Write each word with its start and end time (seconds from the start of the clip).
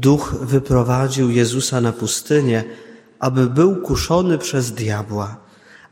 Duch 0.00 0.34
wyprowadził 0.40 1.30
Jezusa 1.30 1.80
na 1.80 1.92
pustynię, 1.92 2.64
aby 3.18 3.46
był 3.46 3.76
kuszony 3.76 4.38
przez 4.38 4.72
diabła. 4.72 5.36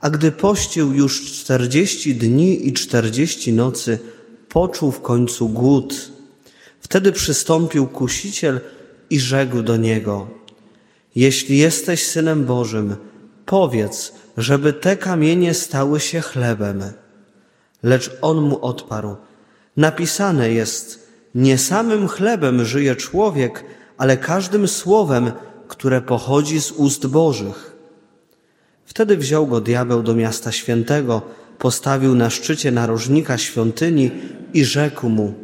A 0.01 0.11
gdy 0.11 0.33
pościł 0.33 0.93
już 0.93 1.33
czterdzieści 1.33 2.15
dni 2.15 2.69
i 2.69 2.73
czterdzieści 2.73 3.53
nocy, 3.53 3.99
poczuł 4.49 4.93
w 4.93 5.01
końcu 5.01 5.49
głód. 5.49 6.13
Wtedy 6.81 7.13
przystąpił 7.13 7.87
kusiciel 7.87 8.61
i 9.11 9.21
rzekł 9.21 9.63
do 9.63 9.77
niego: 9.77 10.29
Jeśli 11.15 11.59
jesteś 11.59 12.07
synem 12.07 12.45
Bożym, 12.45 12.97
powiedz, 13.47 14.13
żeby 14.37 14.73
te 14.73 14.97
kamienie 14.97 15.55
stały 15.55 16.01
się 16.01 16.21
chlebem. 16.21 16.83
Lecz 17.83 18.11
on 18.23 18.41
mu 18.41 18.65
odparł: 18.65 19.17
Napisane 19.77 20.51
jest: 20.53 21.09
Nie 21.35 21.59
samym 21.59 22.09
chlebem 22.09 22.65
żyje 22.65 22.97
człowiek, 22.97 23.65
ale 23.99 24.17
każdym 24.17 24.69
słowem, 24.69 25.33
które 25.69 26.01
pochodzi 26.01 26.61
z 26.61 26.73
ust 26.73 27.07
Bożych. 27.07 27.77
Wtedy 28.85 29.17
wziął 29.17 29.47
go 29.47 29.61
diabeł 29.61 30.03
do 30.03 30.15
miasta 30.15 30.53
świętego, 30.53 31.23
postawił 31.59 32.15
na 32.15 32.31
szczycie 32.31 32.73
narożnika 32.73 33.39
świątyni 33.39 34.11
i 34.55 34.65
rzekł 34.65 35.09
mu: 35.09 35.35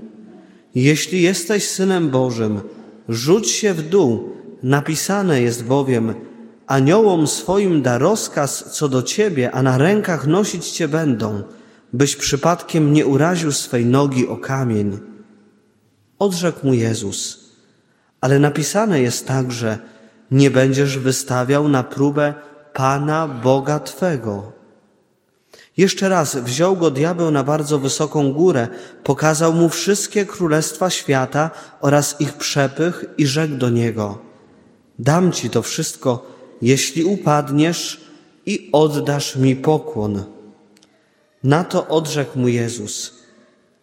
Jeśli 0.75 1.23
jesteś 1.23 1.69
synem 1.69 2.11
Bożym, 2.11 2.61
rzuć 3.09 3.51
się 3.51 3.75
w 3.75 3.89
dół, 3.89 4.33
napisane 4.63 5.43
jest 5.43 5.65
bowiem: 5.65 6.15
Aniołom 6.67 7.27
swoim 7.27 7.83
da 7.83 7.99
rozkaz 7.99 8.65
co 8.73 8.89
do 8.89 9.03
ciebie, 9.03 9.51
a 9.53 9.63
na 9.63 9.79
rękach 9.79 10.27
nosić 10.27 10.71
cię 10.71 10.89
będą, 10.89 11.43
byś 11.93 12.17
przypadkiem 12.17 12.93
nie 12.93 13.07
uraził 13.07 13.53
swej 13.53 13.87
nogi 13.87 14.29
o 14.29 14.37
kamień. 14.37 14.99
Odrzekł 16.19 16.67
mu 16.67 16.75
Jezus: 16.75 17.48
Ale 18.21 18.39
napisane 18.39 19.03
jest 19.03 19.27
także: 19.27 19.79
Nie 20.31 20.51
będziesz 20.51 20.99
wystawiał 20.99 21.69
na 21.69 21.83
próbę 21.83 22.35
Pana 22.73 23.29
Boga 23.29 23.81
Twego. 23.81 24.53
Jeszcze 25.77 26.09
raz 26.09 26.37
wziął 26.37 26.77
go 26.77 26.91
diabeł 26.91 27.31
na 27.31 27.45
bardzo 27.45 27.79
wysoką 27.79 28.33
górę, 28.33 28.69
pokazał 29.05 29.53
mu 29.53 29.69
wszystkie 29.69 30.27
królestwa 30.27 30.91
świata 30.91 31.51
oraz 31.81 32.21
ich 32.21 32.33
przepych 32.33 33.05
i 33.19 33.27
rzekł 33.27 33.55
do 33.55 33.71
niego: 33.71 34.19
Dam 34.99 35.33
ci 35.33 35.51
to 35.51 35.63
wszystko, 35.63 36.27
jeśli 36.63 37.05
upadniesz 37.05 38.01
i 38.47 38.69
oddasz 38.73 39.37
mi 39.37 39.57
pokłon. 39.57 40.25
Na 41.45 41.65
to 41.65 41.89
odrzekł 41.89 42.39
mu 42.39 42.49
Jezus: 42.49 43.15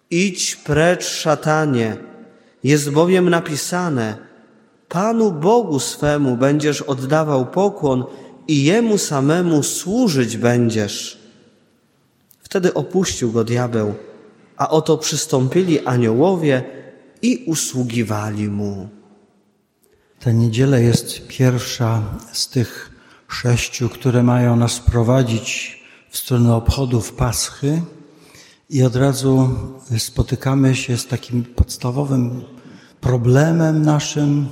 Idź 0.09 0.55
precz, 0.55 1.05
szatanie, 1.05 1.97
jest 2.66 2.89
bowiem 2.89 3.30
napisane: 3.30 4.17
Panu 4.89 5.31
Bogu 5.31 5.80
swemu 5.80 6.38
będziesz 6.38 6.81
oddawał 6.81 7.45
pokłon 7.45 8.03
i 8.47 8.63
jemu 8.63 8.97
samemu 8.97 9.63
służyć 9.63 10.38
będziesz. 10.38 11.19
Wtedy 12.39 12.73
opuścił 12.73 13.31
go 13.31 13.43
diabeł, 13.43 13.93
a 14.58 14.69
oto 14.69 14.97
przystąpili 14.97 15.86
aniołowie 15.86 16.63
i 17.21 17.43
usługiwali 17.47 18.47
mu. 18.47 18.89
Ta 20.19 20.31
niedziela 20.31 20.77
jest 20.77 21.27
pierwsza 21.27 22.02
z 22.31 22.49
tych 22.49 22.91
sześciu, 23.27 23.89
które 23.89 24.23
mają 24.23 24.55
nas 24.55 24.80
prowadzić 24.80 25.80
w 26.09 26.17
stronę 26.17 26.55
obchodów 26.55 27.13
Paschy 27.13 27.81
i 28.69 28.83
od 28.83 28.95
razu 28.95 29.49
spotykamy 29.97 30.75
się 30.75 30.97
z 30.97 31.08
takim 31.08 31.43
podstawowym 31.43 32.55
problemem 33.06 33.81
naszym 33.81 34.48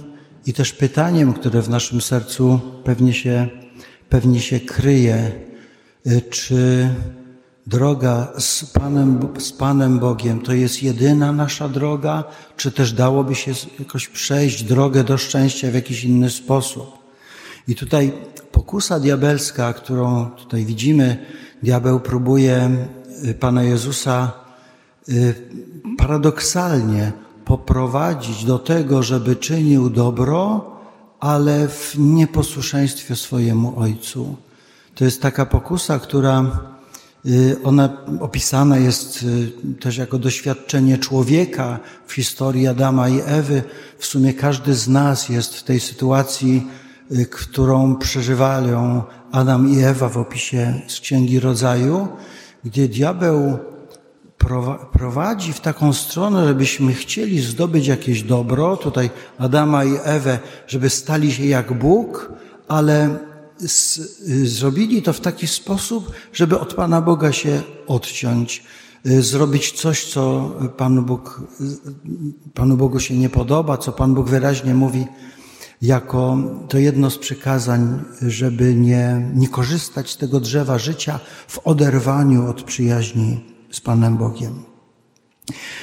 i 0.46 0.54
też 0.54 0.74
pytaniem, 0.74 1.34
które 1.34 1.62
w 1.62 1.70
naszym 1.70 2.02
sercu 2.02 2.60
pewnie 2.84 3.14
się, 3.14 3.48
pewnie 4.10 4.40
się 4.40 4.60
kryje, 4.60 5.32
czy 6.30 6.90
droga 7.68 8.34
z 8.38 8.66
Panem, 8.66 9.20
z 9.40 9.52
Panem 9.52 10.00
Bogiem 10.00 10.42
to 10.42 10.54
jest 10.54 10.84
jedyna 10.84 11.32
nasza 11.32 11.70
droga, 11.70 12.24
czy 12.58 12.72
też 12.72 12.94
dałoby 12.94 13.36
się 13.36 13.52
jakoś 13.80 14.08
przejść 14.08 14.64
drogę 14.64 15.04
do 15.04 15.18
szczęścia 15.18 15.72
w 15.72 15.74
jakiś 15.74 16.04
inny 16.04 16.30
sposób. 16.30 16.98
I 17.68 17.76
tutaj 17.76 18.14
pokusa 18.52 19.00
diabelska, 19.00 19.74
którą 19.74 20.30
tutaj 20.30 20.66
widzimy, 20.66 21.26
diabeł 21.64 22.00
próbuje 22.00 22.86
y, 23.26 23.34
Pana 23.34 23.64
Jezusa 23.64 24.32
y, 25.10 25.36
paradoksalnie 25.98 27.12
poprowadzić 27.46 28.46
do 28.46 28.60
tego, 28.60 29.04
żeby 29.04 29.36
czynił 29.36 29.90
dobro, 29.90 30.72
ale 31.20 31.68
w 31.68 31.96
nieposłuszeństwie 31.98 33.16
swojemu 33.16 33.80
Ojcu. 33.80 34.36
To 34.96 35.06
jest 35.06 35.22
taka 35.22 35.46
pokusa, 35.46 36.00
która 36.00 36.46
Y, 37.26 37.58
ona 37.64 37.90
opisana 38.20 38.78
jest 38.78 39.24
y, 39.24 39.52
też 39.80 39.98
jako 39.98 40.20
doświadczenie 40.20 40.98
człowieka 40.98 41.80
w 42.08 42.14
historii 42.14 42.68
Adama 42.68 43.10
i 43.10 43.22
Ewy. 43.26 43.64
W 43.98 44.06
sumie 44.06 44.34
każdy 44.34 44.76
z 44.76 44.88
nas 44.88 45.30
jest 45.30 45.56
w 45.56 45.64
tej 45.64 45.80
sytuacji, 45.80 46.68
y, 47.12 47.26
którą 47.26 47.96
przeżywają 47.96 49.04
Adam 49.32 49.70
i 49.70 49.80
Ewa 49.80 50.10
w 50.10 50.18
opisie 50.18 50.82
z 50.88 51.00
Księgi 51.00 51.40
Rodzaju, 51.40 52.08
gdzie 52.66 52.88
diabeł 52.88 53.58
prowadzi 54.92 55.54
w 55.54 55.60
taką 55.60 55.94
stronę, 55.94 56.48
żebyśmy 56.48 56.94
chcieli 56.94 57.42
zdobyć 57.42 57.88
jakieś 57.88 58.24
dobro, 58.24 58.78
tutaj 58.78 59.10
Adama 59.38 59.84
i 59.84 59.94
Ewę, 60.04 60.40
żeby 60.68 60.90
stali 60.90 61.32
się 61.32 61.46
jak 61.46 61.74
Bóg, 61.80 62.32
ale 62.68 63.20
zrobili 64.44 65.02
to 65.02 65.14
w 65.14 65.20
taki 65.20 65.48
sposób, 65.48 66.12
żeby 66.34 66.60
od 66.60 66.74
Pana 66.74 67.02
Boga 67.02 67.32
się 67.32 67.62
odciąć, 67.88 68.64
y, 69.06 69.22
zrobić 69.22 69.72
coś, 69.72 70.06
co 70.06 70.52
Panu, 70.78 71.02
Bóg, 71.02 71.42
Panu 72.54 72.78
Bogu 72.78 73.00
się 73.00 73.18
nie 73.18 73.30
podoba, 73.30 73.78
co 73.78 73.92
Pan 73.92 74.14
Bóg 74.14 74.30
wyraźnie 74.30 74.74
mówi 74.74 75.06
jako 75.82 76.38
to 76.70 76.78
jedno 76.78 77.10
z 77.10 77.18
przykazań, 77.18 78.00
żeby 78.22 78.76
nie, 78.76 79.32
nie 79.36 79.48
korzystać 79.48 80.10
z 80.10 80.18
tego 80.18 80.40
drzewa 80.40 80.78
życia 80.78 81.20
w 81.48 81.60
oderwaniu 81.68 82.50
od 82.50 82.64
przyjaźni 82.64 83.53
z 83.74 83.80
Panem 83.82 84.18
Bogiem. 84.18 84.64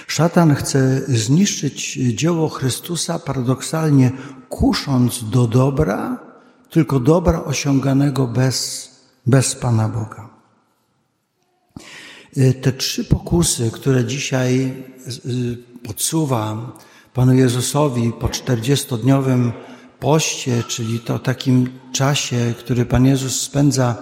Szatan 0.06 0.54
chce 0.54 1.00
zniszczyć 1.08 1.98
dzieło 2.14 2.48
Chrystusa 2.48 3.18
paradoksalnie 3.18 4.10
kusząc 4.48 5.30
do 5.30 5.46
dobra, 5.46 6.18
tylko 6.70 7.00
dobra 7.00 7.44
osiąganego 7.44 8.26
bez, 8.26 8.88
bez 9.26 9.54
Pana 9.54 9.88
Boga. 9.88 10.30
Y, 12.36 12.54
te 12.54 12.72
trzy 12.72 13.04
pokusy, 13.04 13.70
które 13.70 14.04
dzisiaj 14.04 14.74
y, 15.26 15.56
podsuwa 15.82 16.72
Panu 17.14 17.34
Jezusowi 17.34 18.12
po 18.20 18.28
czterdziestodniowym 18.28 19.52
poście, 20.00 20.62
czyli 20.68 21.00
to 21.00 21.18
takim 21.18 21.68
czasie, 21.92 22.54
który 22.58 22.84
Pan 22.84 23.06
Jezus 23.06 23.40
spędza 23.40 23.96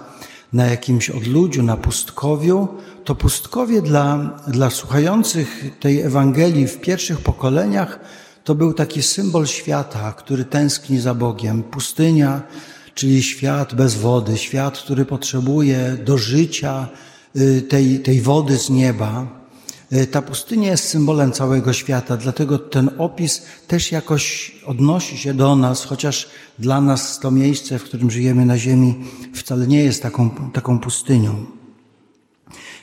na 0.53 0.65
jakimś 0.65 1.09
odludziu, 1.09 1.63
na 1.63 1.77
pustkowiu, 1.77 2.67
to 3.09 3.15
pustkowie 3.15 3.81
dla, 3.81 4.39
dla 4.47 4.69
słuchających 4.69 5.65
tej 5.79 6.01
Ewangelii 6.01 6.67
w 6.67 6.79
pierwszych 6.79 7.21
pokoleniach 7.21 7.99
to 8.43 8.55
był 8.55 8.73
taki 8.73 9.03
symbol 9.03 9.47
świata, 9.47 10.13
który 10.13 10.45
tęskni 10.45 10.99
za 10.99 11.13
Bogiem. 11.13 11.63
Pustynia, 11.63 12.41
czyli 12.93 13.23
świat 13.23 13.75
bez 13.75 13.95
wody, 13.95 14.37
świat, 14.37 14.77
który 14.77 15.05
potrzebuje 15.05 15.97
do 16.05 16.17
życia 16.17 16.87
y, 17.35 17.61
tej, 17.61 17.99
tej 17.99 18.21
wody 18.21 18.57
z 18.57 18.69
nieba. 18.69 19.27
Y, 19.93 20.07
ta 20.07 20.21
pustynia 20.21 20.71
jest 20.71 20.83
symbolem 20.83 21.31
całego 21.31 21.73
świata, 21.73 22.17
dlatego 22.17 22.59
ten 22.59 22.89
opis 22.97 23.41
też 23.67 23.91
jakoś 23.91 24.51
odnosi 24.65 25.17
się 25.17 25.33
do 25.33 25.55
nas, 25.55 25.85
chociaż 25.85 26.29
dla 26.59 26.81
nas 26.81 27.19
to 27.19 27.31
miejsce, 27.31 27.79
w 27.79 27.83
którym 27.83 28.11
żyjemy 28.11 28.45
na 28.45 28.57
ziemi, 28.57 28.95
wcale 29.33 29.67
nie 29.67 29.83
jest 29.83 30.03
taką, 30.03 30.29
taką 30.29 30.79
pustynią. 30.79 31.58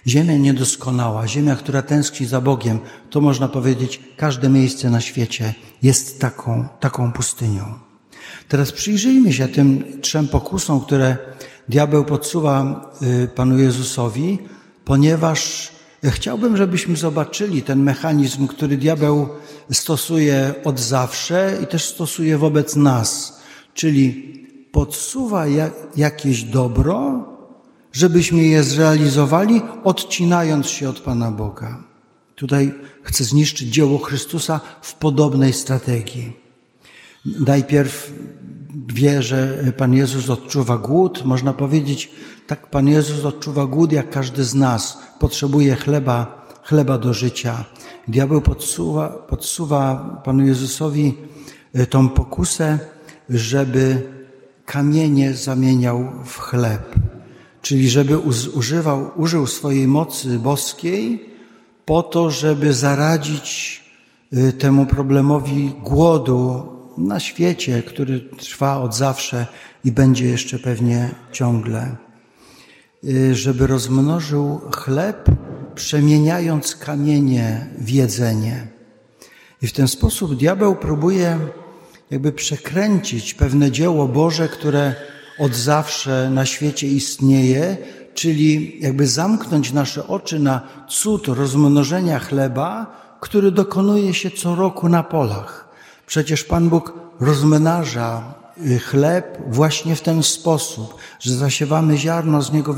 Ziemia 0.07 0.37
niedoskonała, 0.37 1.29
ziemia, 1.29 1.57
która 1.57 1.83
tęskni 1.83 2.27
za 2.27 2.41
Bogiem, 2.41 2.79
to 3.11 3.21
można 3.21 3.49
powiedzieć, 3.49 4.01
każde 4.17 4.49
miejsce 4.49 4.91
na 4.91 5.01
świecie 5.01 5.55
jest 5.83 6.21
taką, 6.21 6.69
taką 6.81 7.13
pustynią. 7.13 7.65
Teraz 8.49 8.73
przyjrzyjmy 8.73 9.33
się 9.33 9.49
tym 9.49 9.85
trzem 10.01 10.29
pokusom, 10.29 10.81
które 10.81 11.17
diabeł 11.69 12.05
podsuwa 12.05 12.91
y, 13.25 13.29
Panu 13.29 13.59
Jezusowi, 13.59 14.39
ponieważ 14.85 15.71
chciałbym, 16.05 16.57
żebyśmy 16.57 16.97
zobaczyli 16.97 17.63
ten 17.63 17.83
mechanizm, 17.83 18.47
który 18.47 18.77
diabeł 18.77 19.29
stosuje 19.73 20.55
od 20.65 20.81
zawsze 20.81 21.59
i 21.63 21.67
też 21.67 21.85
stosuje 21.85 22.39
wobec 22.39 22.77
nas, 22.77 23.41
czyli 23.75 24.33
podsuwa 24.73 25.45
jakieś 25.97 26.43
dobro, 26.43 27.25
żebyśmy 27.97 28.43
je 28.43 28.63
zrealizowali, 28.63 29.63
odcinając 29.85 30.67
się 30.67 30.89
od 30.89 31.01
Pana 31.01 31.31
Boga. 31.31 31.79
Tutaj 32.35 32.75
chce 33.03 33.25
zniszczyć 33.25 33.69
dzieło 33.69 33.99
Chrystusa 33.99 34.61
w 34.83 34.95
podobnej 34.95 35.53
strategii. 35.53 36.33
najpierw 37.25 38.13
wie, 38.87 39.23
że 39.23 39.73
Pan 39.77 39.95
Jezus 39.95 40.31
odczuwa 40.31 40.79
głód. 40.79 41.25
Można 41.25 41.53
powiedzieć, 41.53 42.11
tak 42.47 42.71
Pan 42.71 42.89
Jezus 42.89 43.25
odczuwa 43.25 43.67
głód, 43.67 43.93
jak 43.93 44.11
każdy 44.11 44.45
z 44.45 44.55
nas. 44.55 44.99
Potrzebuje 45.19 45.77
chleba, 45.77 46.47
chleba 46.63 46.99
do 46.99 47.15
życia. 47.15 47.65
Diabeł 48.09 48.41
podsuwa, 48.41 49.09
podsuwa 49.09 50.21
Panu 50.25 50.47
Jezusowi 50.47 51.15
e, 51.75 51.87
tą 51.87 52.09
pokusę, 52.09 52.79
żeby 53.29 54.03
kamienie 54.67 55.35
zamieniał 55.35 56.13
w 56.25 56.39
chleb. 56.39 57.06
Czyli 57.67 57.91
żeby 57.91 58.19
używał, 58.55 59.11
użył 59.17 59.47
swojej 59.47 59.89
mocy 59.89 60.39
boskiej 60.39 61.31
po 61.85 62.03
to, 62.03 62.31
żeby 62.31 62.73
zaradzić 62.73 63.81
e, 64.33 64.53
temu 64.53 64.87
problemowi 64.87 65.73
głodu 65.83 66.67
na 66.99 67.21
świecie, 67.21 67.83
który 67.83 68.21
trwa 68.21 68.79
od 68.79 68.95
zawsze 68.95 69.47
i 69.85 69.93
będzie 69.93 70.27
jeszcze 70.27 70.59
pewnie 70.59 71.11
ciągle. 71.33 71.97
Y, 73.05 73.35
żeby 73.35 73.67
rozmnożył 73.67 74.61
chleb, 74.77 75.31
przemieniając 75.75 76.77
kamienie 76.77 77.67
w 77.79 77.91
jedzenie. 77.91 78.67
I 79.63 79.67
w 79.67 79.73
ten 79.73 79.89
sposób 79.89 80.35
diabeł 80.35 80.77
próbuje 80.77 81.39
jakby 82.11 82.33
przekręcić 82.33 83.35
pewne 83.35 83.71
dzieło 83.71 84.09
Boże, 84.09 84.49
które 84.49 84.95
od 85.39 85.55
zawsze 85.55 86.31
na 86.31 86.47
świecie 86.47 86.89
istnieje, 86.89 87.77
czyli 88.15 88.79
jakby 88.81 89.07
zamknąć 89.07 89.73
nasze 89.73 90.07
oczy 90.07 90.39
na 90.39 90.61
cud 90.89 91.29
rozmnożenia 91.29 92.19
chleba, 92.19 92.87
który 93.21 93.51
dokonuje 93.51 94.15
się 94.15 94.31
co 94.31 94.55
roku 94.55 94.89
na 94.89 95.03
polach. 95.03 95.69
Przecież 96.07 96.45
Pan 96.45 96.69
Bóg 96.69 96.93
rozmnaża 97.21 98.35
y, 98.67 98.79
chleb 98.79 99.39
właśnie 99.49 99.97
w 99.97 100.01
ten 100.01 100.23
sposób, 100.23 100.95
że 101.21 101.35
zasiewamy 101.35 101.99
ziarno, 101.99 102.43
z 102.43 102.53
niego 102.53 102.75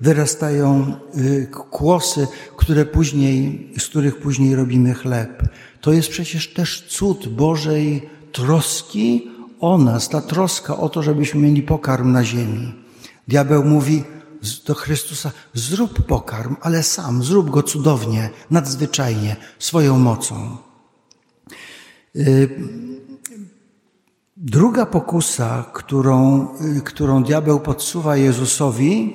wyrastają 0.00 0.94
y, 1.16 1.48
kłosy, 1.70 2.26
które 2.56 2.86
później, 2.86 3.70
z 3.78 3.86
których 3.86 4.20
później 4.20 4.56
robimy 4.56 4.94
chleb. 4.94 5.42
To 5.80 5.92
jest 5.92 6.08
przecież 6.08 6.52
też 6.52 6.86
cud 6.88 7.28
Bożej 7.28 8.08
troski 8.32 9.30
o 9.60 9.78
nas, 9.78 10.08
ta 10.08 10.20
troska 10.20 10.76
o 10.76 10.88
to, 10.88 11.02
żebyśmy 11.02 11.40
mieli 11.40 11.62
pokarm 11.62 12.12
na 12.12 12.24
ziemi. 12.24 12.74
Diabeł 13.28 13.64
mówi 13.64 14.04
do 14.66 14.74
Chrystusa, 14.74 15.32
zrób 15.54 16.06
pokarm, 16.06 16.56
ale 16.60 16.82
sam, 16.82 17.22
zrób 17.22 17.50
go 17.50 17.62
cudownie, 17.62 18.30
nadzwyczajnie, 18.50 19.36
swoją 19.58 19.98
mocą. 19.98 20.56
Y, 22.16 22.48
druga 24.36 24.86
pokusa, 24.86 25.64
którą, 25.72 26.48
y, 26.78 26.80
którą 26.80 27.22
diabeł 27.22 27.60
podsuwa 27.60 28.16
Jezusowi, 28.16 29.14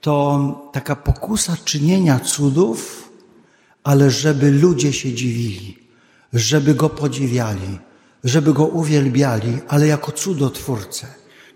to 0.00 0.70
taka 0.72 0.96
pokusa 0.96 1.56
czynienia 1.64 2.20
cudów, 2.20 3.10
ale 3.84 4.10
żeby 4.10 4.50
ludzie 4.50 4.92
się 4.92 5.12
dziwili, 5.12 5.78
żeby 6.32 6.74
go 6.74 6.88
podziwiali, 6.88 7.78
żeby 8.24 8.52
go 8.52 8.66
uwielbiali, 8.66 9.58
ale 9.68 9.86
jako 9.86 10.12
cudotwórcę. 10.12 11.06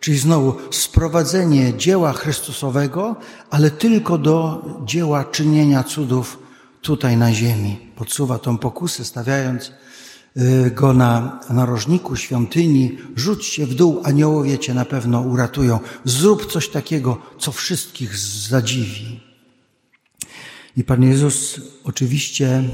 Czyli 0.00 0.18
znowu 0.18 0.54
sprowadzenie 0.70 1.74
dzieła 1.74 2.12
Chrystusowego, 2.12 3.16
ale 3.50 3.70
tylko 3.70 4.18
do 4.18 4.64
dzieła 4.84 5.24
czynienia 5.24 5.84
cudów 5.84 6.38
tutaj 6.82 7.16
na 7.16 7.32
ziemi. 7.32 7.90
Podsuwa 7.96 8.38
tą 8.38 8.58
pokusę, 8.58 9.04
stawiając 9.04 9.72
Y, 10.38 10.70
go 10.70 10.92
na 10.92 11.40
narożniku 11.50 12.16
świątyni, 12.16 12.98
rzuć 13.16 13.46
się 13.46 13.66
w 13.66 13.74
dół, 13.74 14.00
aniołowie 14.04 14.58
cię 14.58 14.74
na 14.74 14.84
pewno 14.84 15.20
uratują. 15.20 15.78
Zrób 16.04 16.52
coś 16.52 16.68
takiego, 16.68 17.18
co 17.38 17.52
wszystkich 17.52 18.16
zadziwi. 18.18 19.20
I 20.76 20.84
Pan 20.84 21.02
Jezus 21.02 21.60
oczywiście 21.84 22.64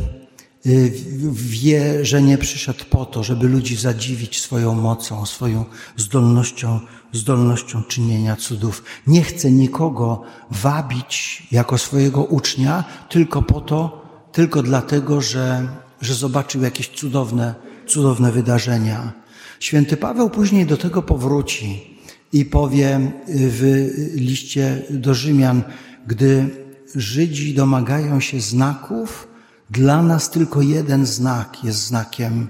wie, 1.32 2.04
że 2.04 2.22
nie 2.22 2.38
przyszedł 2.38 2.84
po 2.90 3.04
to, 3.04 3.22
żeby 3.22 3.48
ludzi 3.48 3.76
zadziwić 3.76 4.40
swoją 4.40 4.74
mocą, 4.74 5.26
swoją 5.26 5.64
zdolnością, 5.96 6.80
zdolnością 7.12 7.82
czynienia 7.82 8.36
cudów. 8.36 8.82
Nie 9.06 9.22
chce 9.22 9.50
nikogo 9.50 10.22
wabić 10.50 11.42
jako 11.52 11.78
swojego 11.78 12.24
ucznia 12.24 12.84
tylko 13.08 13.42
po 13.42 13.60
to, 13.60 14.04
tylko 14.32 14.62
dlatego, 14.62 15.20
że 15.20 15.68
że 16.04 16.14
zobaczył 16.14 16.62
jakieś 16.62 16.88
cudowne, 16.88 17.54
cudowne 17.86 18.32
wydarzenia. 18.32 19.12
Święty 19.60 19.96
Paweł 19.96 20.30
później 20.30 20.66
do 20.66 20.76
tego 20.76 21.02
powróci 21.02 21.98
i 22.32 22.44
powie 22.44 23.12
w 23.28 23.90
liście 24.14 24.82
do 24.90 25.14
Rzymian, 25.14 25.62
gdy 26.06 26.48
Żydzi 26.94 27.54
domagają 27.54 28.20
się 28.20 28.40
znaków, 28.40 29.28
dla 29.70 30.02
nas 30.02 30.30
tylko 30.30 30.62
jeden 30.62 31.06
znak 31.06 31.64
jest 31.64 31.86
znakiem 31.86 32.48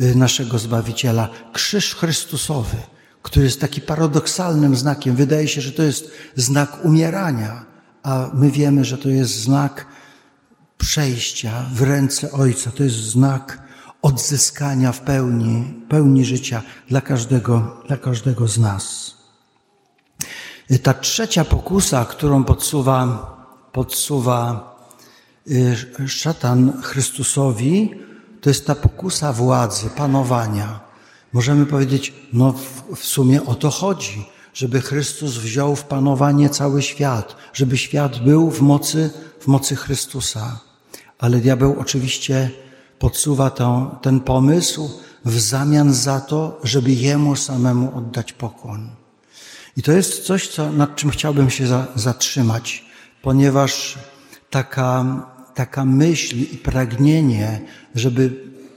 y, 0.00 0.14
naszego 0.14 0.58
Zbawiciela. 0.58 1.28
Krzyż 1.52 1.94
Chrystusowy, 1.94 2.76
który 3.22 3.44
jest 3.44 3.60
taki 3.60 3.80
paradoksalnym 3.80 4.76
znakiem. 4.76 5.16
Wydaje 5.16 5.48
się, 5.48 5.60
że 5.60 5.72
to 5.72 5.82
jest 5.82 6.10
znak 6.36 6.84
umierania, 6.84 7.64
a 8.02 8.30
my 8.34 8.50
wiemy, 8.50 8.84
że 8.84 8.98
to 8.98 9.08
jest 9.08 9.40
znak 9.40 9.86
przejścia 10.78 11.64
w 11.74 11.82
ręce 11.82 12.32
Ojca. 12.32 12.70
To 12.70 12.82
jest 12.82 12.96
znak 12.96 13.62
odzyskania 14.02 14.92
w 14.92 15.00
pełni, 15.00 15.84
pełni 15.88 16.24
życia 16.24 16.62
dla 16.88 17.00
każdego, 17.00 17.82
dla 17.86 17.96
każdego 17.96 18.48
z 18.48 18.58
nas. 18.58 19.14
Ta 20.82 20.94
trzecia 20.94 21.44
pokusa, 21.44 22.04
którą 22.04 22.44
podsuwa, 22.44 22.96
podsuwa 23.72 24.40
y, 24.72 24.75
szatan 26.06 26.82
Chrystusowi, 26.82 27.90
to 28.40 28.50
jest 28.50 28.66
ta 28.66 28.74
pokusa 28.74 29.32
władzy, 29.32 29.90
panowania. 29.96 30.80
Możemy 31.32 31.66
powiedzieć, 31.66 32.14
no 32.32 32.54
w, 32.96 33.04
sumie 33.04 33.44
o 33.44 33.54
to 33.54 33.70
chodzi, 33.70 34.26
żeby 34.54 34.80
Chrystus 34.80 35.36
wziął 35.36 35.76
w 35.76 35.84
panowanie 35.84 36.48
cały 36.48 36.82
świat, 36.82 37.36
żeby 37.52 37.78
świat 37.78 38.18
był 38.18 38.50
w 38.50 38.60
mocy, 38.60 39.10
w 39.40 39.46
mocy 39.46 39.76
Chrystusa 39.76 40.66
ale 41.18 41.38
diabeł 41.38 41.76
oczywiście 41.80 42.50
podsuwa 42.98 43.50
to, 43.50 43.98
ten 44.02 44.20
pomysł 44.20 44.90
w 45.24 45.40
zamian 45.40 45.92
za 45.92 46.20
to, 46.20 46.60
żeby 46.64 46.92
jemu 46.92 47.36
samemu 47.36 47.98
oddać 47.98 48.32
pokłon. 48.32 48.90
I 49.76 49.82
to 49.82 49.92
jest 49.92 50.24
coś, 50.24 50.48
co, 50.48 50.72
nad 50.72 50.96
czym 50.96 51.10
chciałbym 51.10 51.50
się 51.50 51.66
za, 51.66 51.86
zatrzymać, 51.94 52.84
ponieważ 53.22 53.98
taka, 54.50 55.04
taka 55.56 55.84
myśl 55.84 56.36
i 56.36 56.58
pragnienie, 56.58 57.60
żeby 57.94 58.30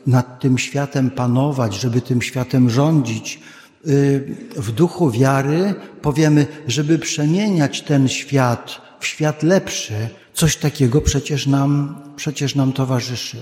nad 0.07 0.39
tym 0.39 0.57
światem 0.57 1.09
panować, 1.09 1.75
żeby 1.75 2.01
tym 2.01 2.21
światem 2.21 2.69
rządzić, 2.69 3.39
y, 3.87 4.35
w 4.55 4.71
duchu 4.71 5.11
wiary 5.11 5.75
powiemy, 6.01 6.47
żeby 6.67 6.99
przemieniać 6.99 7.81
ten 7.81 8.07
świat 8.07 8.81
w 8.99 9.05
świat 9.05 9.43
lepszy, 9.43 10.09
Coś 10.39 10.57
takiego 10.57 11.01
przecież 11.01 11.47
nam, 11.47 11.95
przecież 12.15 12.55
nam 12.55 12.73
towarzyszy. 12.73 13.37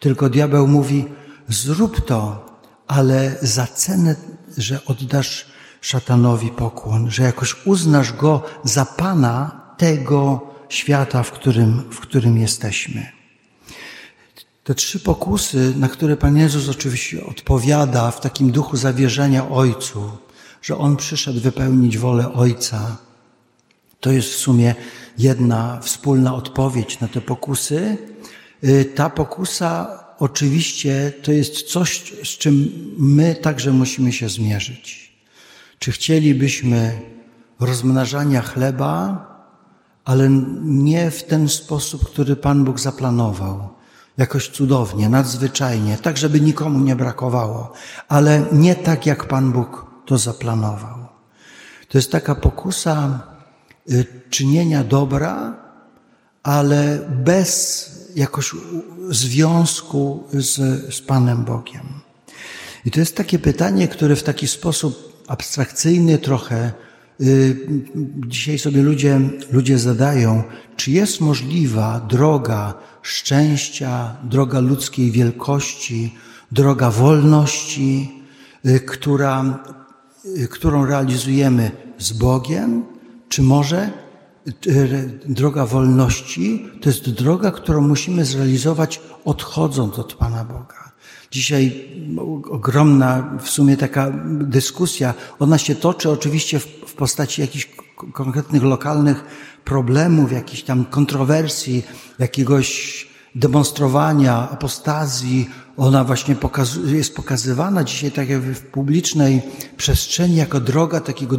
Tylko 0.00 0.30
diabeł 0.30 0.66
mówi, 0.66 1.04
zrób 1.48 2.06
to, 2.06 2.46
ale 2.86 3.36
za 3.42 3.66
cenę, 3.66 4.16
że 4.58 4.84
oddasz 4.84 5.46
szatanowi 5.80 6.48
pokłon, 6.48 7.10
że 7.10 7.22
jakoś 7.22 7.66
uznasz 7.66 8.12
go 8.12 8.42
za 8.64 8.84
pana 8.84 9.60
tego 9.78 10.49
świata, 10.70 11.22
w 11.22 11.32
którym, 11.32 11.82
w 11.90 12.00
którym 12.00 12.38
jesteśmy. 12.38 13.12
Te 14.64 14.74
trzy 14.74 15.00
pokusy, 15.00 15.74
na 15.76 15.88
które 15.88 16.16
Pan 16.16 16.36
Jezus 16.36 16.68
oczywiście 16.68 17.26
odpowiada 17.26 18.10
w 18.10 18.20
takim 18.20 18.50
duchu 18.50 18.76
zawierzenia 18.76 19.48
Ojcu, 19.48 20.10
że 20.62 20.78
On 20.78 20.96
przyszedł 20.96 21.40
wypełnić 21.40 21.98
wolę 21.98 22.32
Ojca, 22.32 22.96
to 24.00 24.12
jest 24.12 24.28
w 24.28 24.36
sumie 24.36 24.74
jedna 25.18 25.80
wspólna 25.82 26.34
odpowiedź 26.34 27.00
na 27.00 27.08
te 27.08 27.20
pokusy. 27.20 27.96
Y, 28.64 28.84
ta 28.84 29.10
pokusa 29.10 30.00
oczywiście 30.18 31.12
to 31.22 31.32
jest 31.32 31.62
coś, 31.62 32.12
z 32.24 32.28
czym 32.28 32.72
my 32.98 33.34
także 33.34 33.72
musimy 33.72 34.12
się 34.12 34.28
zmierzyć. 34.28 35.12
Czy 35.78 35.92
chcielibyśmy 35.92 37.00
rozmnażania 37.60 38.42
chleba, 38.42 39.26
ale 40.04 40.28
nie 40.62 41.10
w 41.10 41.22
ten 41.22 41.48
sposób, 41.48 42.06
który 42.06 42.36
Pan 42.36 42.64
Bóg 42.64 42.80
zaplanował. 42.80 43.68
Jakoś 44.18 44.48
cudownie, 44.48 45.08
nadzwyczajnie, 45.08 45.98
tak 46.02 46.16
żeby 46.16 46.40
nikomu 46.40 46.78
nie 46.78 46.96
brakowało, 46.96 47.72
ale 48.08 48.42
nie 48.52 48.74
tak, 48.74 49.06
jak 49.06 49.28
Pan 49.28 49.52
Bóg 49.52 49.86
to 50.06 50.18
zaplanował. 50.18 50.98
To 51.88 51.98
jest 51.98 52.12
taka 52.12 52.34
pokusa 52.34 53.20
Y, 53.90 54.06
czynienia 54.30 54.84
dobra, 54.84 55.56
ale 56.42 56.98
bez 57.10 57.90
jakoś 58.16 58.54
związku 59.08 60.24
z, 60.32 60.56
z 60.94 61.00
Panem 61.00 61.44
Bogiem. 61.44 62.00
I 62.84 62.90
to 62.90 63.00
jest 63.00 63.16
takie 63.16 63.38
pytanie, 63.38 63.88
które 63.88 64.16
w 64.16 64.22
taki 64.22 64.48
sposób 64.48 65.22
abstrakcyjny 65.28 66.18
trochę 66.18 66.72
dzisiaj 68.26 68.58
sobie 68.58 68.82
ludzie, 68.82 69.20
ludzie 69.52 69.78
zadają, 69.78 70.42
czy 70.76 70.90
jest 70.90 71.20
możliwa 71.20 72.06
droga 72.08 72.74
szczęścia, 73.02 74.16
droga 74.24 74.60
ludzkiej 74.60 75.10
wielkości, 75.10 76.14
droga 76.52 76.90
wolności, 76.90 78.10
y, 78.66 78.80
która, 78.80 79.64
y, 80.36 80.48
którą 80.48 80.86
realizujemy 80.86 81.70
z 81.98 82.12
Bogiem, 82.12 82.84
czy 83.28 83.42
może 83.42 83.90
droga 85.26 85.66
wolności 85.66 86.68
to 86.80 86.88
jest 86.88 87.10
droga, 87.10 87.50
którą 87.50 87.80
musimy 87.80 88.24
zrealizować 88.24 89.00
odchodząc 89.24 89.98
od 89.98 90.14
Pana 90.14 90.44
Boga. 90.44 90.90
Dzisiaj 91.30 91.88
ogromna 92.50 93.38
w 93.42 93.48
sumie 93.48 93.76
taka 93.76 94.12
dyskusja, 94.30 95.14
ona 95.38 95.58
się 95.58 95.74
toczy 95.74 96.10
oczywiście 96.10 96.58
w 96.58 96.94
postaci 96.94 97.40
jakichś 97.40 97.68
konkretnych 98.12 98.62
lokalnych 98.62 99.24
problemów, 99.64 100.32
jakichś 100.32 100.62
tam 100.62 100.84
kontrowersji, 100.84 101.82
jakiegoś 102.18 103.09
demonstrowania 103.34 104.50
apostazji, 104.50 105.50
ona 105.76 106.04
właśnie 106.04 106.36
jest 106.84 107.16
pokazywana 107.16 107.84
dzisiaj 107.84 108.12
tak 108.12 108.28
jak 108.28 108.40
w 108.40 108.66
publicznej 108.66 109.42
przestrzeni 109.76 110.36
jako 110.36 110.60
droga 110.60 111.00
takiego 111.00 111.36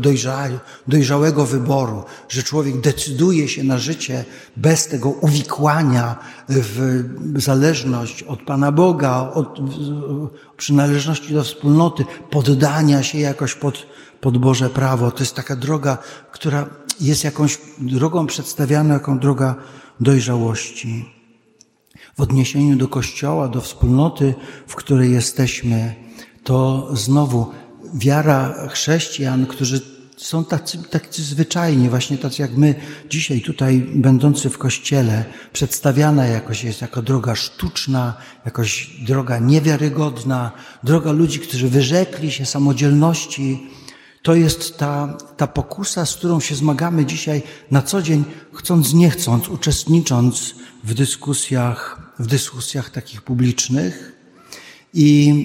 dojrzałego 0.88 1.46
wyboru, 1.46 2.04
że 2.30 2.44
człowiek 2.44 2.82
decyduje 2.82 3.48
się 3.48 3.64
na 3.64 3.78
życie 3.78 4.26
bez 4.58 4.88
tego 4.88 5.10
uwikłania 5.10 6.16
w 6.50 7.04
zależność 7.36 8.24
od 8.24 8.42
Pana 8.42 8.72
Boga, 8.72 9.32
od 9.34 9.60
przynależności 10.58 11.34
do 11.34 11.44
wspólnoty, 11.44 12.06
poddania 12.30 13.04
się 13.04 13.20
jakoś 13.20 13.56
pod, 13.56 13.86
pod 14.22 14.38
Boże 14.38 14.70
prawo. 14.70 15.12
To 15.12 15.20
jest 15.20 15.36
taka 15.36 15.56
droga, 15.56 15.98
która 16.32 16.70
jest 17.02 17.24
jakąś 17.24 17.60
drogą 17.78 18.28
przedstawiana 18.28 18.94
jako 18.94 19.16
droga 19.16 19.56
dojrzałości 20.00 21.21
w 22.22 22.24
odniesieniu 22.24 22.76
do 22.76 22.88
Kościoła, 22.88 23.48
do 23.48 23.62
wspólnoty, 23.62 24.34
w 24.68 24.76
której 24.76 25.12
jesteśmy, 25.12 25.96
to 26.44 26.90
znowu 26.94 27.52
wiara 27.94 28.68
chrześcijan, 28.70 29.46
którzy 29.46 29.82
są 30.18 30.46
tacy, 30.46 30.78
tacy 30.90 31.24
zwyczajni, 31.24 31.90
właśnie 31.90 32.18
tacy 32.18 32.42
jak 32.42 32.58
my 32.58 32.76
dzisiaj 33.10 33.42
tutaj 33.42 33.88
będący 33.96 34.50
w 34.50 34.58
kościele, 34.58 35.26
przedstawiana 35.54 36.26
jakoś 36.26 36.64
jest 36.64 36.82
jako 36.82 37.02
droga 37.02 37.36
sztuczna, 37.36 38.14
jakoś 38.46 38.90
droga 39.08 39.40
niewiarygodna, 39.40 40.52
droga 40.84 41.12
ludzi, 41.12 41.40
którzy 41.40 41.70
wyrzekli 41.70 42.32
się 42.32 42.46
samodzielności. 42.46 43.70
To 44.22 44.36
jest 44.36 44.78
ta, 44.78 45.18
ta 45.38 45.48
pokusa, 45.48 46.06
z 46.06 46.16
którą 46.16 46.40
się 46.40 46.56
zmagamy 46.56 47.06
dzisiaj 47.06 47.42
na 47.72 47.82
co 47.82 48.02
dzień, 48.02 48.24
chcąc, 48.54 48.94
nie 48.94 49.10
chcąc, 49.10 49.50
uczestnicząc 49.50 50.56
w 50.84 50.94
dyskusjach, 50.94 52.11
w 52.22 52.28
dyskusjach 52.28 52.90
takich 52.90 53.22
publicznych. 53.22 54.12
I 54.94 55.36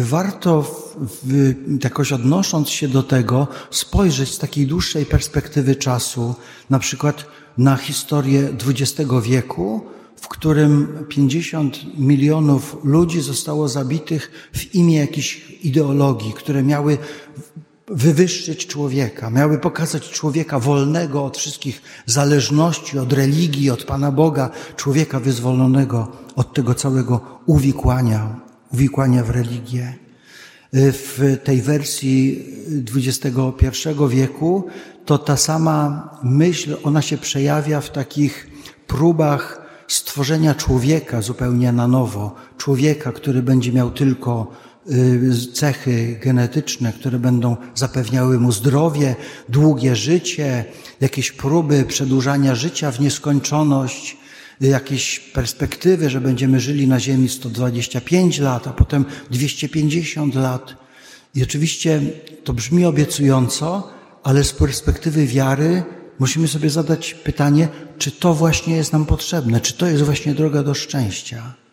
warto 0.00 0.62
w, 0.62 0.96
w, 1.24 1.54
jakoś 1.84 2.12
odnosząc 2.12 2.68
się 2.68 2.88
do 2.88 3.02
tego 3.02 3.48
spojrzeć 3.70 4.34
z 4.34 4.38
takiej 4.38 4.66
dłuższej 4.66 5.06
perspektywy 5.06 5.76
czasu, 5.76 6.34
na 6.70 6.78
przykład 6.78 7.26
na 7.58 7.76
historię 7.76 8.48
XX 8.66 9.10
wieku, 9.22 9.80
w 10.20 10.28
którym 10.28 11.04
50 11.08 11.98
milionów 11.98 12.76
ludzi 12.84 13.20
zostało 13.20 13.68
zabitych 13.68 14.50
w 14.52 14.74
imię 14.74 14.96
jakichś 14.96 15.40
ideologii, 15.62 16.32
które 16.32 16.62
miały 16.62 16.98
wywyższyć 17.88 18.66
człowieka, 18.66 19.30
miały 19.30 19.58
pokazać 19.58 20.10
człowieka 20.10 20.58
wolnego 20.58 21.24
od 21.24 21.38
wszystkich 21.38 21.82
zależności, 22.06 22.98
od 22.98 23.12
religii, 23.12 23.70
od 23.70 23.84
Pana 23.84 24.12
Boga, 24.12 24.50
człowieka 24.76 25.20
wyzwolonego 25.20 26.12
od 26.36 26.54
tego 26.54 26.74
całego 26.74 27.40
uwikłania, 27.46 28.40
uwikłania 28.72 29.24
w 29.24 29.30
religię. 29.30 29.94
W 30.72 31.36
tej 31.44 31.62
wersji 31.62 32.44
XXI 32.96 33.88
wieku 34.08 34.64
to 35.04 35.18
ta 35.18 35.36
sama 35.36 36.10
myśl, 36.22 36.76
ona 36.82 37.02
się 37.02 37.18
przejawia 37.18 37.80
w 37.80 37.90
takich 37.90 38.50
próbach 38.86 39.66
stworzenia 39.88 40.54
człowieka 40.54 41.22
zupełnie 41.22 41.72
na 41.72 41.88
nowo. 41.88 42.34
Człowieka, 42.58 43.12
który 43.12 43.42
będzie 43.42 43.72
miał 43.72 43.90
tylko 43.90 44.52
Y, 44.65 44.65
cechy 45.52 46.18
genetyczne, 46.22 46.92
które 46.92 47.18
będą 47.18 47.56
zapewniały 47.74 48.40
mu 48.40 48.52
zdrowie, 48.52 49.16
długie 49.48 49.96
życie, 49.96 50.64
jakieś 51.00 51.32
próby 51.32 51.84
przedłużania 51.84 52.54
życia 52.54 52.90
w 52.90 53.00
nieskończoność, 53.00 54.16
y, 54.62 54.66
jakieś 54.66 55.20
perspektywy, 55.20 56.10
że 56.10 56.20
będziemy 56.20 56.60
żyli 56.60 56.88
na 56.88 57.00
Ziemi 57.00 57.28
125 57.28 58.38
lat, 58.38 58.66
a 58.66 58.70
potem 58.70 59.04
250 59.30 60.34
lat. 60.34 60.76
I 61.34 61.42
oczywiście 61.42 62.00
to 62.44 62.52
brzmi 62.52 62.84
obiecująco, 62.84 63.90
ale 64.22 64.44
z 64.44 64.52
perspektywy 64.52 65.26
wiary 65.26 65.82
musimy 66.18 66.48
sobie 66.48 66.70
zadać 66.70 67.14
pytanie, 67.14 67.68
czy 67.98 68.10
to 68.10 68.34
właśnie 68.34 68.76
jest 68.76 68.92
nam 68.92 69.06
potrzebne, 69.06 69.60
czy 69.60 69.72
to 69.72 69.86
jest 69.86 70.02
właśnie 70.02 70.34
droga 70.34 70.62
do 70.62 70.74
szczęścia. 70.74 71.65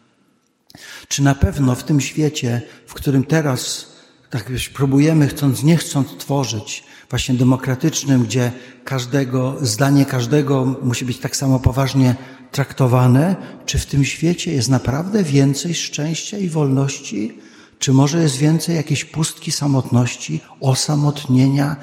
Czy 1.07 1.23
na 1.23 1.35
pewno 1.35 1.75
w 1.75 1.83
tym 1.83 2.01
świecie, 2.01 2.61
w 2.87 2.93
którym 2.93 3.23
teraz 3.23 3.87
tak 4.29 4.51
próbujemy, 4.73 5.27
chcąc 5.27 5.63
nie 5.63 5.77
chcąc 5.77 6.07
tworzyć, 6.17 6.83
właśnie 7.09 7.35
demokratycznym, 7.35 8.23
gdzie 8.23 8.51
każdego, 8.83 9.57
zdanie 9.61 10.05
każdego 10.05 10.75
musi 10.81 11.05
być 11.05 11.19
tak 11.19 11.35
samo 11.35 11.59
poważnie 11.59 12.15
traktowane, 12.51 13.35
czy 13.65 13.79
w 13.79 13.85
tym 13.85 14.05
świecie 14.05 14.53
jest 14.53 14.69
naprawdę 14.69 15.23
więcej 15.23 15.75
szczęścia 15.75 16.37
i 16.37 16.49
wolności? 16.49 17.37
Czy 17.79 17.93
może 17.93 18.21
jest 18.21 18.37
więcej 18.37 18.75
jakiejś 18.75 19.05
pustki 19.05 19.51
samotności, 19.51 20.41
osamotnienia, 20.61 21.75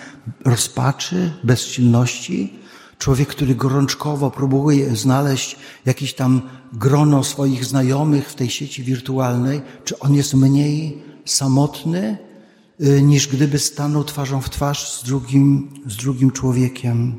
rozpaczy, 0.44 1.32
bezsilności? 1.44 2.52
Człowiek, 3.00 3.28
który 3.28 3.54
gorączkowo 3.54 4.30
próbuje 4.30 4.96
znaleźć 4.96 5.56
jakiś 5.86 6.14
tam 6.14 6.42
grono 6.72 7.24
swoich 7.24 7.64
znajomych 7.64 8.30
w 8.30 8.34
tej 8.34 8.50
sieci 8.50 8.82
wirtualnej, 8.82 9.60
czy 9.84 9.98
on 9.98 10.14
jest 10.14 10.34
mniej 10.34 11.02
samotny, 11.24 12.18
y, 12.80 13.02
niż 13.02 13.28
gdyby 13.28 13.58
stanął 13.58 14.04
twarzą 14.04 14.40
w 14.40 14.50
twarz 14.50 14.92
z 14.92 15.04
drugim, 15.04 15.68
z 15.86 15.96
drugim 15.96 16.30
człowiekiem. 16.30 17.18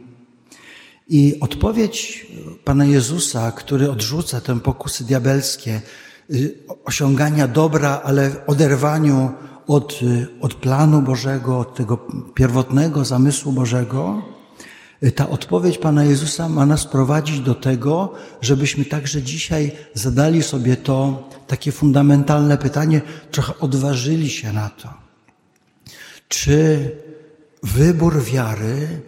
I 1.09 1.39
odpowiedź 1.39 2.27
Pana 2.63 2.85
Jezusa, 2.85 3.51
który 3.51 3.91
odrzuca 3.91 4.41
te 4.41 4.59
pokusy 4.59 5.03
diabelskie, 5.03 5.81
y, 6.31 6.57
osiągania 6.85 7.47
dobra, 7.47 8.01
ale 8.03 8.45
oderwaniu 8.47 9.31
od, 9.67 9.99
y, 10.01 10.27
od 10.41 10.53
planu 10.53 11.01
Bożego, 11.01 11.59
od 11.59 11.75
tego 11.75 11.97
pierwotnego 12.35 13.05
zamysłu 13.05 13.51
Bożego, 13.51 14.21
ta 15.15 15.29
odpowiedź 15.29 15.77
Pana 15.77 16.03
Jezusa 16.03 16.49
ma 16.49 16.65
nas 16.65 16.85
prowadzić 16.85 17.39
do 17.39 17.55
tego, 17.55 18.13
żebyśmy 18.41 18.85
także 18.85 19.21
dzisiaj 19.21 19.71
zadali 19.93 20.43
sobie 20.43 20.77
to 20.77 21.29
takie 21.47 21.71
fundamentalne 21.71 22.57
pytanie, 22.57 23.01
trochę 23.31 23.59
odważyli 23.59 24.29
się 24.29 24.53
na 24.53 24.69
to. 24.69 24.93
Czy 26.27 26.91
wybór 27.63 28.23
wiary 28.23 29.01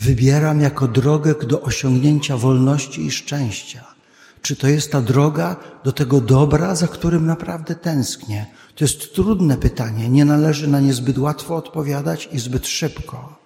wybieram 0.00 0.60
jako 0.60 0.88
drogę 0.88 1.34
do 1.34 1.62
osiągnięcia 1.62 2.36
wolności 2.36 3.06
i 3.06 3.10
szczęścia? 3.10 3.84
Czy 4.42 4.56
to 4.56 4.68
jest 4.68 4.92
ta 4.92 5.00
droga 5.00 5.56
do 5.84 5.92
tego 5.92 6.20
dobra, 6.20 6.74
za 6.74 6.88
którym 6.88 7.26
naprawdę 7.26 7.74
tęsknię? 7.74 8.46
To 8.74 8.84
jest 8.84 9.14
trudne 9.14 9.56
pytanie, 9.56 10.08
nie 10.08 10.24
należy 10.24 10.68
na 10.68 10.80
nie 10.80 10.94
zbyt 10.94 11.18
łatwo 11.18 11.56
odpowiadać 11.56 12.28
i 12.32 12.38
zbyt 12.38 12.66
szybko. 12.66 13.39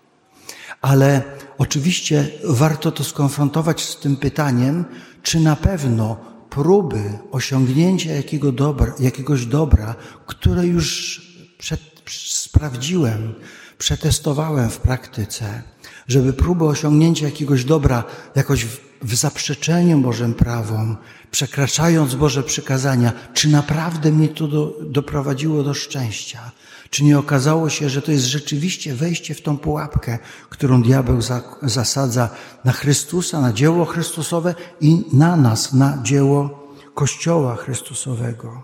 Ale 0.84 1.22
oczywiście 1.58 2.28
warto 2.44 2.92
to 2.92 3.04
skonfrontować 3.04 3.82
z 3.82 3.96
tym 3.96 4.16
pytaniem, 4.16 4.84
czy 5.22 5.40
na 5.40 5.56
pewno 5.56 6.16
próby 6.50 7.18
osiągnięcia 7.30 8.12
jakiego 8.12 8.52
dobra, 8.52 8.94
jakiegoś 8.98 9.46
dobra, 9.46 9.94
które 10.26 10.66
już 10.66 11.20
przed, 11.58 11.80
sprawdziłem, 12.10 13.34
przetestowałem 13.78 14.70
w 14.70 14.78
praktyce, 14.78 15.62
żeby 16.08 16.32
próby 16.32 16.64
osiągnięcia 16.64 17.24
jakiegoś 17.26 17.64
dobra 17.64 18.04
jakoś 18.34 18.64
w, 18.64 18.80
w 19.02 19.14
zaprzeczeniu 19.14 19.98
Bożym 19.98 20.34
prawom, 20.34 20.96
przekraczając 21.30 22.14
Boże 22.14 22.42
przykazania, 22.42 23.12
czy 23.34 23.48
naprawdę 23.48 24.12
mnie 24.12 24.28
to 24.28 24.48
do, 24.48 24.74
doprowadziło 24.82 25.62
do 25.62 25.74
szczęścia? 25.74 26.50
Czy 26.90 27.04
nie 27.04 27.18
okazało 27.18 27.70
się, 27.70 27.88
że 27.88 28.02
to 28.02 28.12
jest 28.12 28.24
rzeczywiście 28.24 28.94
wejście 28.94 29.34
w 29.34 29.42
tą 29.42 29.58
pułapkę, 29.58 30.18
którą 30.48 30.82
diabeł 30.82 31.18
zasadza 31.62 32.30
na 32.64 32.72
Chrystusa, 32.72 33.40
na 33.40 33.52
dzieło 33.52 33.84
Chrystusowe 33.84 34.54
i 34.80 35.04
na 35.12 35.36
nas, 35.36 35.72
na 35.72 35.98
dzieło 36.02 36.68
Kościoła 36.94 37.56
Chrystusowego? 37.56 38.62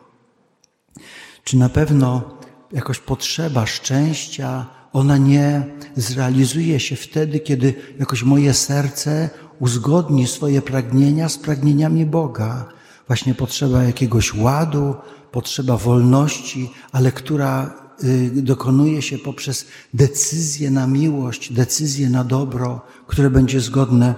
Czy 1.44 1.56
na 1.56 1.68
pewno 1.68 2.38
jakoś 2.72 2.98
potrzeba 2.98 3.66
szczęścia, 3.66 4.66
ona 4.92 5.18
nie 5.18 5.62
zrealizuje 5.96 6.80
się 6.80 6.96
wtedy, 6.96 7.40
kiedy 7.40 7.74
jakoś 7.98 8.22
moje 8.22 8.54
serce 8.54 9.30
uzgodni 9.58 10.26
swoje 10.26 10.62
pragnienia 10.62 11.28
z 11.28 11.38
pragnieniami 11.38 12.06
Boga. 12.06 12.68
Właśnie 13.06 13.34
potrzeba 13.34 13.82
jakiegoś 13.82 14.34
ładu, 14.34 14.94
potrzeba 15.32 15.76
wolności, 15.76 16.70
ale 16.92 17.12
która 17.12 17.74
y, 18.04 18.42
dokonuje 18.42 19.02
się 19.02 19.18
poprzez 19.18 19.66
decyzję 19.94 20.70
na 20.70 20.86
miłość, 20.86 21.52
decyzję 21.52 22.10
na 22.10 22.24
dobro, 22.24 22.80
które 23.06 23.30
będzie 23.30 23.60
zgodne 23.60 24.14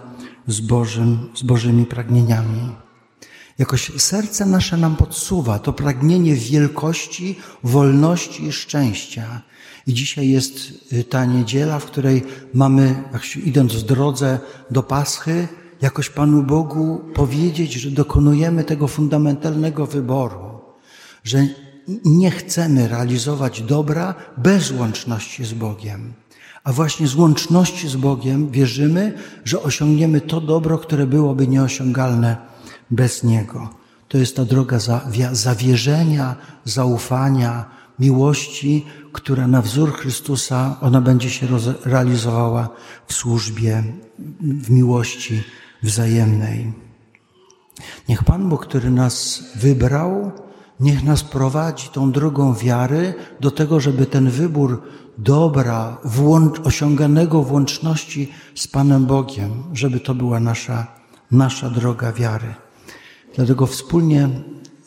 z, 0.46 0.60
Bożym, 0.60 1.28
z 1.34 1.42
Bożymi 1.42 1.86
pragnieniami. 1.86 2.72
Jakoś 3.58 3.92
serce 3.96 4.46
nasze 4.46 4.76
nam 4.76 4.96
podsuwa 4.96 5.58
to 5.58 5.72
pragnienie 5.72 6.34
wielkości, 6.34 7.38
wolności 7.62 8.44
i 8.44 8.52
szczęścia. 8.52 9.40
I 9.86 9.94
dzisiaj 9.94 10.28
jest 10.28 10.54
y, 10.92 11.04
ta 11.04 11.24
niedziela, 11.24 11.78
w 11.78 11.84
której 11.84 12.22
mamy, 12.54 13.04
idąc 13.44 13.72
w 13.72 13.82
drodze 13.82 14.38
do 14.70 14.82
Paschy, 14.82 15.48
jakoś 15.82 16.10
Panu 16.10 16.42
Bogu 16.42 17.00
powiedzieć, 17.14 17.72
że 17.72 17.90
dokonujemy 17.90 18.64
tego 18.64 18.88
fundamentalnego 18.88 19.86
wyboru, 19.86 20.60
że 21.24 21.46
nie 22.04 22.30
chcemy 22.30 22.88
realizować 22.88 23.62
dobra 23.62 24.14
bez 24.36 24.70
łączności 24.70 25.44
z 25.44 25.52
Bogiem. 25.52 26.12
A 26.64 26.72
właśnie 26.72 27.06
z 27.06 27.14
łączności 27.14 27.88
z 27.88 27.96
Bogiem 27.96 28.50
wierzymy, 28.50 29.12
że 29.44 29.62
osiągniemy 29.62 30.20
to 30.20 30.40
dobro, 30.40 30.78
które 30.78 31.06
byłoby 31.06 31.48
nieosiągalne 31.48 32.36
bez 32.90 33.22
Niego. 33.24 33.68
To 34.08 34.18
jest 34.18 34.36
ta 34.36 34.44
droga 34.44 34.78
zawierzenia, 35.32 36.36
zaufania, 36.64 37.64
miłości, 37.98 38.86
która 39.12 39.46
na 39.46 39.62
wzór 39.62 39.92
Chrystusa, 39.92 40.76
ona 40.80 41.00
będzie 41.00 41.30
się 41.30 41.46
realizowała 41.84 42.68
w 43.06 43.12
służbie, 43.12 43.84
w 44.40 44.70
miłości 44.70 45.42
wzajemnej. 45.82 46.72
Niech 48.08 48.24
Pan 48.24 48.48
Bóg, 48.48 48.66
który 48.66 48.90
nas 48.90 49.44
wybrał, 49.56 50.32
niech 50.80 51.04
nas 51.04 51.22
prowadzi 51.22 51.88
tą 51.88 52.12
drogą 52.12 52.54
wiary 52.54 53.14
do 53.40 53.50
tego, 53.50 53.80
żeby 53.80 54.06
ten 54.06 54.30
wybór 54.30 54.82
dobra, 55.18 55.98
osiąganego 56.64 57.42
w 57.42 57.52
łączności 57.52 58.32
z 58.54 58.68
Panem 58.68 59.06
Bogiem, 59.06 59.62
żeby 59.72 60.00
to 60.00 60.14
była 60.14 60.40
nasza, 60.40 60.86
nasza 61.30 61.70
droga 61.70 62.12
wiary. 62.12 62.54
Dlatego 63.36 63.66
wspólnie 63.66 64.28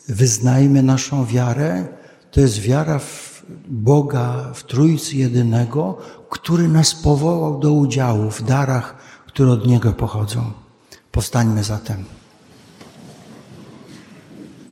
wyznajmy 0.10 0.84
naszą 0.84 1.26
wiarę. 1.26 1.88
To 2.36 2.42
jest 2.42 2.60
wiara 2.60 3.00
w 3.00 3.44
Boga, 3.68 4.52
w 4.54 4.64
Trójcy 4.64 5.18
Jedynego, 5.18 5.98
który 6.30 6.68
nas 6.68 6.96
powołał 6.96 7.60
do 7.60 7.72
udziału 7.72 8.32
w 8.32 8.44
darach, 8.44 8.96
które 9.28 9.52
od 9.52 9.68
Niego 9.68 9.94
pochodzą. 9.94 10.52
Powstańmy 11.12 11.64
zatem. 11.64 12.06